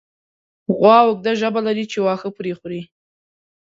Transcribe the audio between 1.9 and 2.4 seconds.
چې واښه